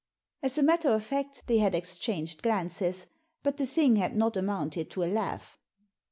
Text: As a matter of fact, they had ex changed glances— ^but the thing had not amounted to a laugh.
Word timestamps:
As 0.41 0.57
a 0.57 0.63
matter 0.63 0.89
of 0.93 1.03
fact, 1.03 1.43
they 1.45 1.59
had 1.59 1.75
ex 1.75 1.99
changed 1.99 2.41
glances— 2.41 3.05
^but 3.45 3.57
the 3.57 3.67
thing 3.67 3.97
had 3.97 4.15
not 4.15 4.35
amounted 4.35 4.89
to 4.89 5.03
a 5.03 5.05
laugh. 5.05 5.59